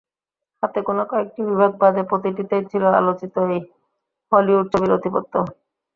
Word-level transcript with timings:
হাতে 0.63 0.79
গোনা 0.87 1.03
কয়েকটি 1.11 1.41
বিভাগ 1.49 1.71
বাদে 1.81 2.01
প্রতিটিতেই 2.09 2.63
ছিল 2.71 2.83
আলোচিত 2.99 3.35
এই 3.47 3.59
হলিউড 4.31 4.65
ছবির 4.71 4.91
আধিপত্য। 4.97 5.33